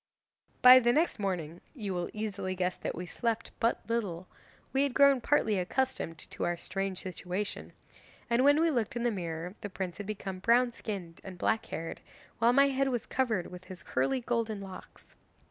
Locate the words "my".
12.51-12.69